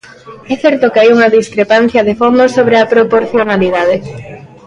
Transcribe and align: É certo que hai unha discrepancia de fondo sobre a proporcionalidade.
É 0.53 0.55
certo 0.63 0.91
que 0.91 0.99
hai 1.01 1.09
unha 1.15 1.33
discrepancia 1.39 2.05
de 2.07 2.17
fondo 2.21 2.43
sobre 2.55 2.75
a 2.77 2.89
proporcionalidade. 2.93 3.95